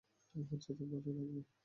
আমার 0.35 0.57
যেতে 0.61 0.83
ভালোই 0.83 1.13
লাগবে। 1.17 1.41